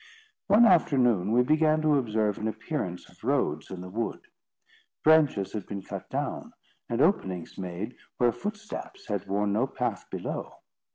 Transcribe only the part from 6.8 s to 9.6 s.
and openings made, where footsteps had worn